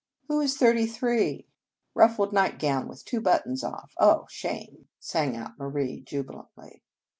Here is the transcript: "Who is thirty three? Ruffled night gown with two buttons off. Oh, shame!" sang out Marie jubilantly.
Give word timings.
"Who 0.29 0.41
is 0.41 0.57
thirty 0.57 0.87
three? 0.87 1.45
Ruffled 1.93 2.33
night 2.33 2.57
gown 2.57 2.87
with 2.87 3.05
two 3.05 3.21
buttons 3.21 3.63
off. 3.63 3.93
Oh, 3.99 4.25
shame!" 4.31 4.87
sang 4.99 5.37
out 5.37 5.59
Marie 5.59 5.99
jubilantly. 6.01 6.81